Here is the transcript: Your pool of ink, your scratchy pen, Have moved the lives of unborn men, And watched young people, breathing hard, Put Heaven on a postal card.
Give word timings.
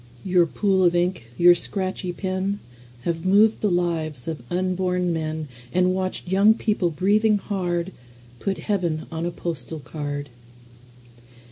Your 0.23 0.47
pool 0.47 0.83
of 0.83 0.95
ink, 0.95 1.27
your 1.37 1.53
scratchy 1.53 2.11
pen, 2.11 2.59
Have 3.01 3.23
moved 3.23 3.61
the 3.61 3.69
lives 3.69 4.27
of 4.27 4.41
unborn 4.49 5.13
men, 5.13 5.47
And 5.71 5.93
watched 5.93 6.27
young 6.27 6.55
people, 6.55 6.89
breathing 6.89 7.37
hard, 7.37 7.91
Put 8.39 8.57
Heaven 8.57 9.05
on 9.11 9.27
a 9.27 9.31
postal 9.31 9.79
card. 9.79 10.29